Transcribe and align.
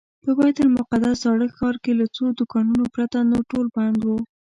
په 0.23 0.29
بیت 0.37 0.57
المقدس 0.61 1.15
زاړه 1.23 1.47
ښار 1.55 1.75
کې 1.83 1.91
له 1.99 2.05
څو 2.15 2.23
دوکانونو 2.37 2.83
پرته 2.95 3.17
نور 3.31 3.43
ټول 3.51 3.65
بند 3.75 3.99
و. 4.03 4.09